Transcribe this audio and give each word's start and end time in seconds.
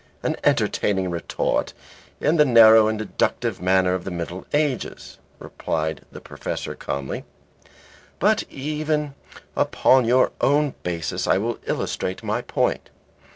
"An 0.23 0.35
entertaining 0.43 1.11
retort, 1.11 1.73
in 2.19 2.37
the 2.37 2.43
narrow 2.43 2.87
and 2.87 2.97
deductive 2.97 3.61
manner 3.61 3.93
of 3.93 4.03
the 4.03 4.09
Middle 4.09 4.47
Ages," 4.51 5.19
replied 5.37 6.01
the 6.11 6.19
Professor, 6.19 6.73
calmly, 6.73 7.23
"but 8.17 8.41
even 8.49 9.13
upon 9.55 10.05
your 10.05 10.31
own 10.41 10.73
basis 10.81 11.27
I 11.27 11.37
will 11.37 11.59
illustrate 11.67 12.23
my 12.23 12.41
point. 12.41 12.89